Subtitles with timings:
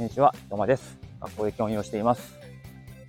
[0.00, 0.98] こんにちは、山です。
[1.20, 2.38] 学校で教員をしています。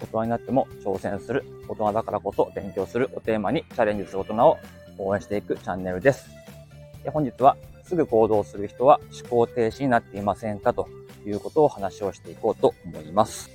[0.02, 4.58] 大人になっても挑戦する、大人だからこそ勉強するをテーマにチャレンジする大人を
[4.98, 6.30] 応援していくチャンネルです。
[7.06, 7.56] で本日は、
[7.86, 10.90] すぐ行動する人は思考停止になっていませんかと
[11.26, 13.50] いうことを話をしていこうと思います。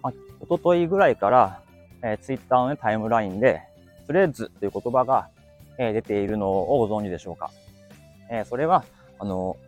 [0.00, 1.60] まあ、おとといぐらいから、
[2.02, 3.60] えー、ツイッターの、ね、タイムラインで、
[4.06, 5.28] スレッズという言葉が、
[5.76, 7.50] えー、出ているのをご存知でしょうか。
[8.30, 8.82] えー、それは、
[9.18, 9.58] あの、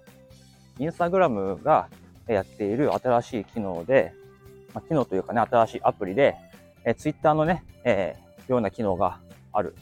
[0.83, 1.89] インスタグラムが
[2.27, 4.13] やっている新しい機能で、
[4.75, 6.35] まあ、機能というかね、新しいアプリで、
[6.85, 9.21] えツイッターのね、えー、ような機能が
[9.53, 9.77] ある、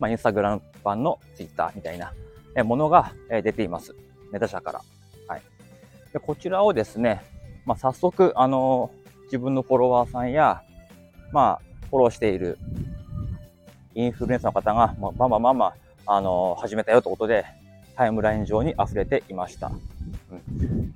[0.00, 2.12] まあ、インスタグラム版のツイッターみたいな
[2.64, 3.94] ものが出ています。
[4.32, 4.80] メタ社から。
[5.28, 5.42] はい。
[6.12, 7.22] でこちらをですね、
[7.64, 10.64] まあ、早速、あのー、自分のフォロワーさんや、
[11.30, 12.58] まあ、フォローしている
[13.94, 15.72] インフルエンサーの方が、まあ、バンバンバンバン、
[16.06, 17.44] あのー、始めたよということで、
[17.94, 19.70] タイムライン上に溢れていました。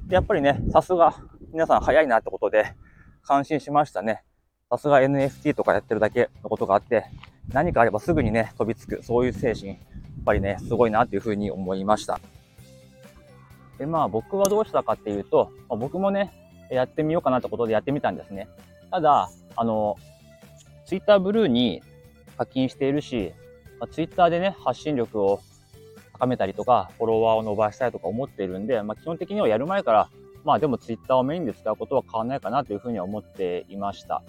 [0.08, 1.16] やっぱりね、さすが
[1.52, 2.74] 皆さん早いなってことで
[3.22, 4.22] 感心しましたね。
[4.70, 7.06] さすが NFT とかやってるだけのことがあって、
[7.48, 9.78] 何かあればすぐにね、飛びつく、そういう精神、やっ
[10.24, 12.20] ぱりね、すごいなっていうふうに思いました。
[13.78, 16.32] で、まあ僕はどうしたかっていうと、ま、僕もね、
[16.70, 18.48] やってみようかなってことでやってみたんですね。
[18.92, 19.96] ただ、あの、
[20.84, 21.82] Twitter ブルーに
[22.38, 23.32] 課金しているし、
[23.80, 25.40] ま、Twitter でね、発信力を
[26.18, 30.08] 高めたりとか、フォロワーを伸ばしたいとか思っているんで、まあ、基本的にはやる前から、
[30.44, 34.22] まあでもツイッターをメインで使うことは変わらないかなというふうには思っていました。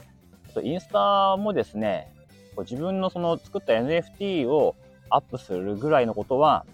[0.58, 2.12] とインスタもですね、
[2.58, 4.76] 自分のその作った NFT を
[5.10, 6.66] アップするぐらいのことは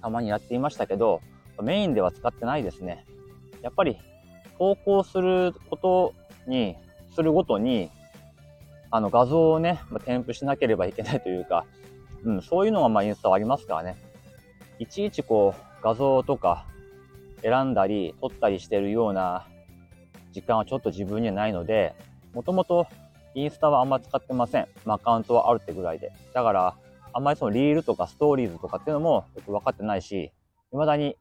[0.00, 1.20] たまにやっていましたけど、
[1.62, 3.04] メインでは使ってないですね。
[3.62, 3.98] やっぱり
[4.58, 6.14] 投稿すること
[6.46, 6.76] に、
[7.14, 7.90] するごとに、
[8.90, 11.66] あの画像をねま、添付しなければいけないというか、
[12.24, 13.96] うん、そういうのがまあインスタはありますからね。
[14.84, 16.66] いちいちこう画像とか
[17.40, 19.46] 選んだり撮ったりしてるような
[20.32, 21.94] 時間はちょっと自分にはないので、
[22.34, 22.86] もともと
[23.34, 24.68] インスタはあんま使ってません。
[24.84, 26.12] まあ、アカウントはあるってぐらいで。
[26.34, 26.76] だから、
[27.14, 30.32] あんまりそのリールとかストーリーズとかっていうのもよく分かってないし、
[30.70, 31.16] 未だに、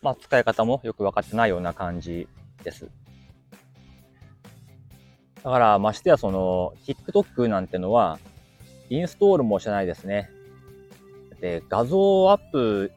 [0.00, 2.28] まあ、使い方もよく分かってないような感じ
[2.62, 2.88] です。
[5.42, 8.20] だから、ましてやその、TikTok なんてのは、
[8.90, 10.30] インストールもしてないですね。
[11.40, 12.92] で、画像をアップ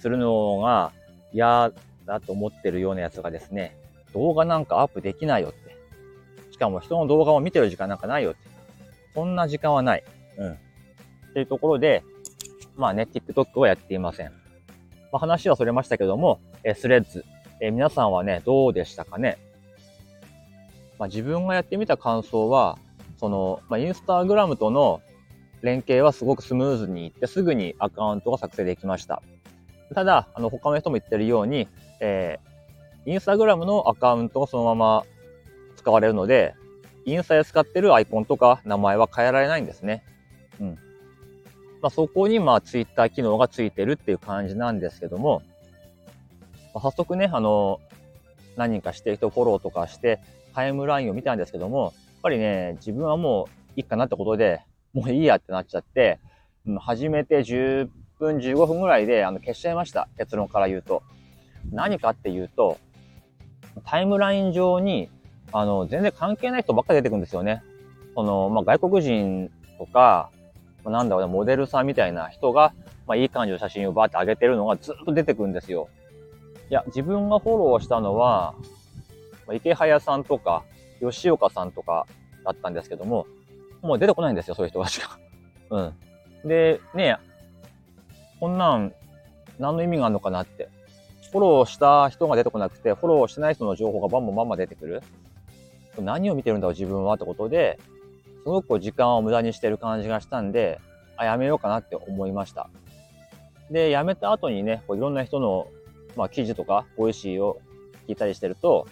[0.00, 0.92] するのが
[1.32, 1.72] 嫌
[2.06, 3.76] だと思ってるようなやつがですね、
[4.12, 5.76] 動画なんかアップできないよって。
[6.50, 8.38] しかも人の動画を見てる時間なんかないよって。
[9.14, 10.04] そんな時間はない。
[10.36, 10.52] うん。
[10.52, 10.56] っ
[11.34, 12.02] ていうところで、
[12.76, 14.32] まあね、TikTok はやっていません。
[15.12, 17.24] まあ、話はそれましたけども、えスレッズ、
[17.60, 19.38] え皆さんはね、どうでしたかね？
[20.98, 22.78] まあ、自分がやってみた感想は、
[23.18, 25.00] その、まあ、インスタグラムとの
[25.62, 29.22] 連携はすごくスムーズにいって、すぐにアカウントが作成できました。
[29.94, 31.68] ただ、あの、他の人も言ってるように、
[32.00, 35.04] えー、インスタグラムのアカウントがそのまま
[35.76, 36.54] 使われるので、
[37.04, 40.04] インスタで使ってるアイコンとか名前は変えられないんですね。
[40.60, 40.78] うん。
[41.80, 45.42] まあ、そこに、まあ、ツイッター機能がついてるっていう感じなんですけども、
[46.74, 47.80] まあ、早速ね、あの、
[48.56, 50.20] 何人かしてる人フォローとかして、
[50.54, 51.92] タイムラインを見たんですけども、やっ
[52.22, 54.60] ぱりね、自分はもういいかなってことで、
[54.92, 56.18] もういいやってなっちゃって、
[56.66, 57.88] うん、始めて10
[58.18, 60.08] 分、15分ぐらいであの消しちゃいました。
[60.18, 61.02] 結論から言うと。
[61.70, 62.78] 何かっていうと、
[63.84, 65.08] タイムライン上に、
[65.52, 67.62] あの、全然関係ない人ばっか出てくるんですよね。
[68.14, 70.30] その、まあ、外国人とか、
[70.84, 72.74] まあ、なんだろうね、モデルさんみたいな人が、
[73.06, 75.88] まあ、いい感じの写真をバーって上げてるのがずっと出てくるんですよ。
[76.70, 78.54] いや、自分がフォローしたのは、
[79.46, 80.64] まあ、池早さんとか、
[81.00, 82.06] 吉岡さんとか
[82.44, 83.26] だったんですけども、
[83.82, 85.08] もう出てこないんですよ、そういう人たちが。
[85.70, 86.48] うん。
[86.48, 87.18] で、ね
[88.40, 88.94] こんなん、
[89.58, 90.68] 何の意味があるのかなって。
[91.30, 95.02] フォローした人が出てこなくて、フォローしてない人の情報がバンバンバンバン出てくる。
[95.98, 97.78] 何を見てるんだろう、自分はってことで、
[98.42, 100.80] すごく時間を無駄にしてる感じがしたんで、
[101.16, 102.68] あ、やめようかなって思いました。
[103.70, 105.68] で、やめた後にね、こういろんな人の、
[106.16, 107.60] まあ、記事とか、ボイシーを
[108.08, 108.86] 聞いたりしてると、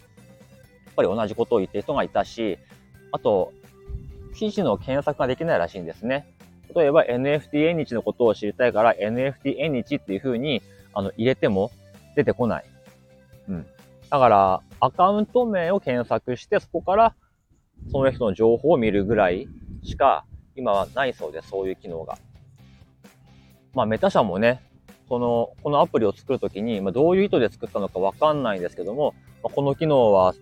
[0.86, 2.58] やっぱり同じことを言ってる人がいたし、
[3.12, 3.52] あと、
[4.34, 6.26] 記事の検索ができないらしいんですね。
[6.74, 10.62] 例えば NFT 縁日のことを知りたいから NFT 縁日っていう風に
[10.94, 11.70] あの入れても
[12.16, 12.64] 出てこない。
[13.48, 13.66] うん。
[14.10, 17.14] だからアカウント名を検索してそこから
[17.90, 19.48] その人の情報を見るぐらい
[19.82, 20.24] しか
[20.56, 21.48] 今はないそうです。
[21.48, 22.18] そういう機能が。
[23.74, 24.62] まあメタ社もね、
[25.10, 30.34] この、このアプリを作るときに、まあ、どういう意図で作ったのかわかんないんですけども、まあ、この機能は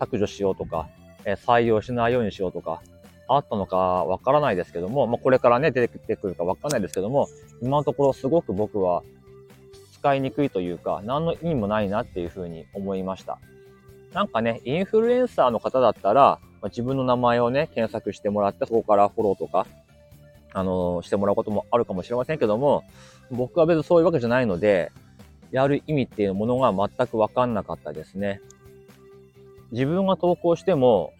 [0.00, 0.88] 削除しようとか、
[1.24, 2.82] え採用しないようにしようとか、
[3.28, 7.28] あったのかわからないですけども、まあ、これからね、出てくるかわかんないですけども、
[7.62, 9.02] 今のところすごく僕は
[9.94, 13.38] 使いにくいというか、何の意味もないなっていうふうに思いました。
[14.12, 19.66] なんかね、インフルエンサーの方だったら、まあ、自分の名前をね、検索してもらって、そこからフォローとか、
[20.54, 22.84] あのー、してもらうこともあるかもしれませんけども、
[23.30, 24.92] 僕は別にそういうわけじゃないので、
[25.50, 28.40] やる意味っていうものが全くわかんなかったですね。
[29.70, 31.12] 自分が投稿しても、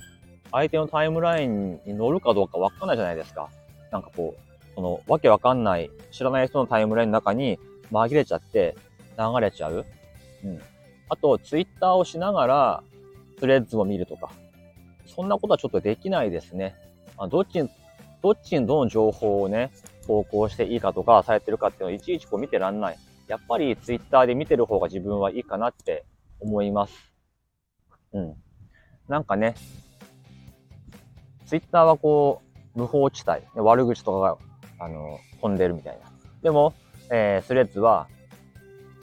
[0.52, 3.49] 相手のタイムラインに乗るかどうかわかんないじゃないですか。
[3.90, 7.58] なんかこう、その、わけわかんない、知らない人のタイムラインの中に
[7.90, 8.76] 紛れちゃって、
[9.19, 9.84] 流れちゃう。
[10.44, 10.60] うん。
[11.08, 12.82] あと、ツイッターをしながら、
[13.38, 14.31] スレッズを見るとか。
[15.06, 16.75] そんなことはちょっとできないですね。
[17.19, 17.69] あどっちに、
[18.22, 19.72] どっちにどの情報をね、
[20.06, 22.98] 投稿していいかとか、されてるかっていうのをいちいちこう見てらんない。
[23.28, 26.05] やっぱりツイッターで見てる方が自分はいいかなって
[26.40, 27.12] 思います。
[28.12, 28.34] うん。
[29.08, 29.55] なんかね、
[31.52, 32.40] ツイッターはこ
[32.75, 34.38] う、無法地帯、悪口とか
[34.78, 36.10] が、あの、飛んでるみたいな。
[36.43, 36.72] でも、
[37.10, 38.08] えー、スレッズは、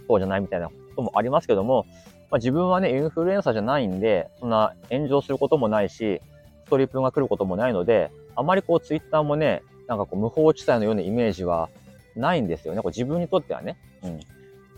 [0.07, 1.85] そうじゃないみたいなこともありますけども、
[2.31, 6.23] まあ、自分はね、インフルエンサーじゃないんで、そんな炎上することもないし、
[6.65, 11.69] ストリップが来ることもないので、あまりこうツイッターもね、なんかこう無法地帯のようなイメージは
[12.15, 12.81] ないんですよね。
[12.81, 13.77] こう自分にとってはね。
[14.01, 14.19] うん。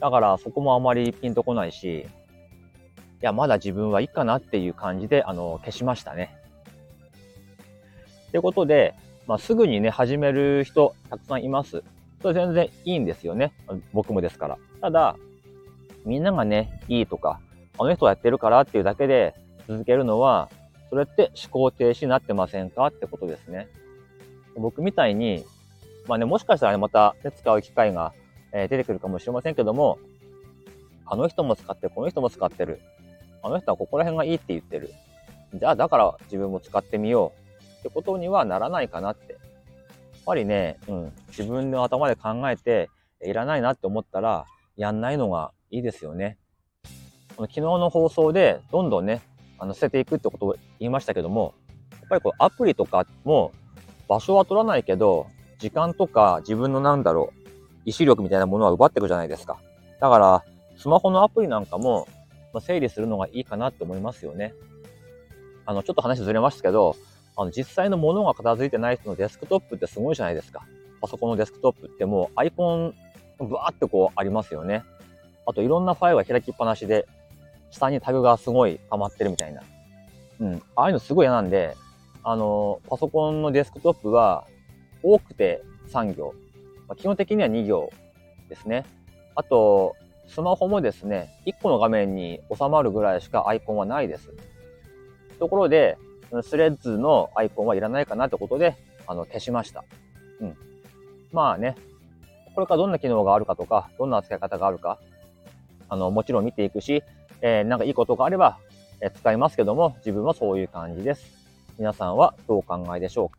[0.01, 2.05] だからそこもあまりピンとこないし、い
[3.21, 6.40] や、まだ自分はいいかなっていう感じで、あの、消しましたね。
[8.31, 8.95] ということで、
[9.27, 11.83] まあ、すぐにね、始める人たくさんいます。
[12.21, 13.51] それ全然いいんですよね。
[13.93, 14.57] 僕もですから。
[14.79, 15.15] ただ、
[16.05, 17.39] みんながね、いいとか、
[17.77, 19.35] あの人がやってるからっていうだけで
[19.67, 20.49] 続けるのは、
[20.89, 23.67] それって思考停止になってませんかってことですね。
[24.55, 25.45] 僕みたいに、
[26.07, 28.13] まあね、もしかしたらね、また、ね、使う機会が、
[28.51, 29.99] えー、出てくるかもしれませんけども、
[31.05, 32.81] あの人も使ってる、この人も使ってる。
[33.43, 34.93] あの人はここら辺がいいって言ってる。
[35.53, 37.40] じゃあ、だから自分も使ってみよう
[37.81, 39.33] ってことにはならないかなって。
[39.33, 39.41] やっ
[40.23, 42.89] ぱりね、うん、自分の頭で考えて、
[43.23, 44.45] いらないなって思ったら、
[44.77, 46.37] やんないのがいいですよね。
[47.35, 49.21] この昨日の放送で、どんどんね、
[49.57, 51.53] あの、捨てていくってことを言いましたけども、
[51.91, 53.51] やっぱりこう、アプリとかも、
[54.07, 57.41] 場所は取らないけど、時間とか自分のなんだろう、
[57.85, 59.59] 意志力みたいなものは奪っていくじゃないですか。
[59.99, 60.43] だから、
[60.77, 62.07] スマホのアプリなんかも、
[62.53, 64.53] ま、整理するのがいいかなって思いますよね。
[65.65, 66.95] あの、ちょっと話ずれましたけど、
[67.35, 70.63] あの、実際のものが片付いてない人のデスクトップってすごいじゃないですか。
[71.01, 72.93] パソコンのデスクトップってもうアイコン、
[73.39, 74.83] ブワーってこうありますよね。
[75.47, 77.07] あといろんなファイルが開きっぱなしで、
[77.71, 79.63] 下にタグがすごい溜まってるみたいな。
[80.39, 80.61] うん。
[80.75, 81.75] ああいうのすごい嫌なんで、
[82.23, 84.45] あの、パソコンのデスクトップは
[85.01, 86.33] 多くて3行。
[86.87, 87.91] まあ、基本的には2行
[88.49, 88.85] ですね。
[89.35, 89.95] あと、
[90.27, 94.29] スマホもですね、1個の画面に収まるぐらいしかアイコンはないです。
[95.39, 95.97] ところで、
[96.43, 98.75] スレッズのアイコンはいらないかなってことで、
[99.07, 99.83] あの、消しました。
[100.39, 100.57] うん。
[101.31, 101.75] まあね、
[102.55, 104.99] これからどんな機能があるかとか、どんな扱い方があるか、
[105.89, 107.03] あの、もちろん見ていくし、
[107.41, 108.59] えー、なんかいいことがあれば、
[109.01, 111.25] えー、使いますけども、自分はそういう感じです。
[111.77, 113.37] 皆さんはどうお考えでしょうか？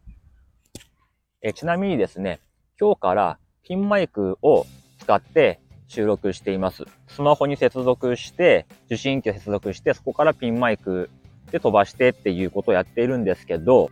[1.43, 2.41] えー、ちなみにですね、
[2.81, 4.67] 今日からピンマイクを
[4.99, 6.85] 使って収録しています。
[7.09, 11.11] スマホに接続して、受信機を接続して、そこからピンマイク
[11.53, 13.91] で飛ばしてっていうことをやっているんですけど、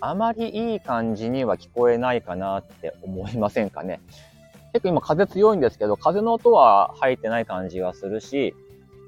[0.00, 4.00] あまりいい感じには聞こえないかなって思いませんかね。
[4.72, 8.54] 結構今風強いんですけど、風の音は入ってない感じがするし、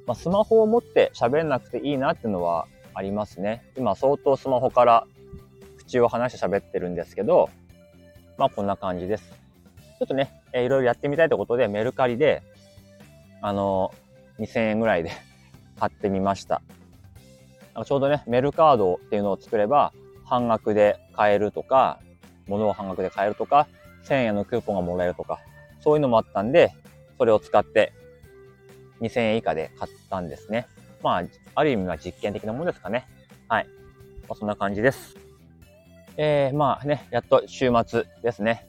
[0.06, 3.62] まあ、スマホを持って喋んなくていいなっていうのはありますね。
[3.76, 5.06] 今相当スマホから
[5.78, 7.50] 口を離して喋ってるんですけど、
[8.38, 9.30] まあこんな感じです。
[9.98, 12.42] ちょっとね、えー、いろいろやってみたいということでメルカリで、
[13.42, 15.10] あのー、2000円ぐらいで
[15.78, 16.62] 買ってみました。
[17.84, 19.92] ちょうどね、メルカードっていうのを作れば
[20.24, 22.00] 半額で買えるとか、
[22.46, 23.68] 物を半額で買えるとか、
[24.04, 25.40] 1000円のクーポンがもらえるとか、
[25.80, 26.72] そういうのもあったんで、
[27.18, 27.92] それを使って
[29.00, 30.66] 2000円以下で買ったんですね。
[31.02, 31.22] まあ、
[31.54, 33.06] ある意味は実験的なものですかね。
[33.48, 33.66] はい。
[34.28, 35.16] まあ、そんな感じです。
[36.16, 38.66] えー、まあね、やっと週末ですね。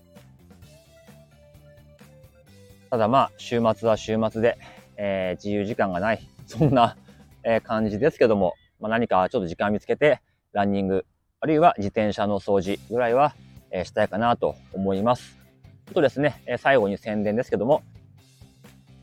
[2.89, 4.57] ただまあ、週末は週末で、
[4.97, 6.97] えー、自由時間がない、そんな、
[7.43, 10.21] えー、感じですけども、まあ、何かちょっと時間見つけて、
[10.53, 11.05] ランニング、
[11.39, 13.35] あるいは自転車の掃除ぐらいは、
[13.71, 15.37] え、したいかなと思います。
[15.85, 17.83] ちょっとですね、え最後に宣伝ですけども、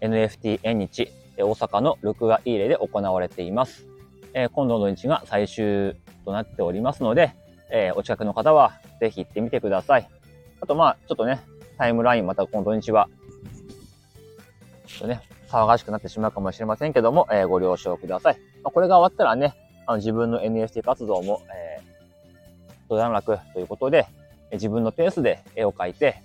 [0.00, 3.86] NFT 縁日、え大阪のルクアイーレで行われています。
[4.34, 5.94] え今度の日が最終
[6.24, 7.34] となっておりますので、
[7.70, 10.08] えお近くの方はぜひ行ってみてください。
[10.60, 11.40] あとまあ、ちょっとね、
[11.76, 13.08] タイムラインまた今度日は、
[14.86, 18.38] ちょっとね、騒がしくなってしまうかもしれませんけども、え、ご了承ください。
[18.62, 19.54] ま、これが終わったらね、
[19.88, 24.06] あの自分の NFT 活動も、えー、一段落ということで、
[24.52, 26.22] 自分のペースで絵を描いて、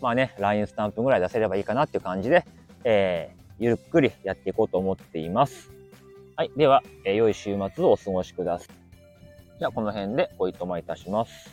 [0.00, 2.46] まあね、LINE スタンプぐらい出せればいいかなっていう感じで、
[2.84, 5.70] えー、ゆっくりやっていこうと思っています。
[6.36, 6.50] はい。
[6.56, 8.68] では、えー、良い週末をお過ごしください。
[9.58, 11.50] じゃあ、この辺でおいとまいたします。